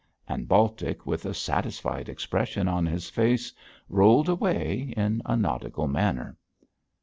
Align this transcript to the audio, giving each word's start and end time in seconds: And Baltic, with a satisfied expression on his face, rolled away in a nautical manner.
And 0.27 0.47
Baltic, 0.47 1.05
with 1.05 1.27
a 1.27 1.33
satisfied 1.35 2.09
expression 2.09 2.67
on 2.67 2.87
his 2.87 3.07
face, 3.07 3.53
rolled 3.87 4.29
away 4.29 4.95
in 4.97 5.21
a 5.27 5.37
nautical 5.37 5.87
manner. 5.87 6.37